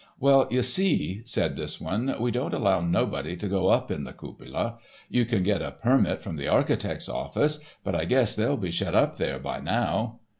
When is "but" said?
7.83-7.93